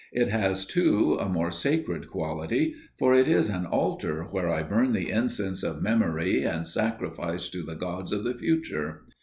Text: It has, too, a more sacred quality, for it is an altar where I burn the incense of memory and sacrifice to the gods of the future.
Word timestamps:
It 0.11 0.29
has, 0.29 0.65
too, 0.65 1.15
a 1.21 1.29
more 1.29 1.51
sacred 1.51 2.07
quality, 2.07 2.73
for 2.97 3.13
it 3.13 3.27
is 3.27 3.51
an 3.51 3.67
altar 3.67 4.23
where 4.23 4.49
I 4.49 4.63
burn 4.63 4.93
the 4.93 5.11
incense 5.11 5.61
of 5.61 5.83
memory 5.83 6.41
and 6.43 6.65
sacrifice 6.65 7.49
to 7.51 7.61
the 7.61 7.75
gods 7.75 8.11
of 8.11 8.23
the 8.23 8.33
future. 8.33 9.03